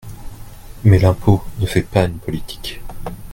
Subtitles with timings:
[0.83, 2.81] Mais l’impôt ne fait pas une politique.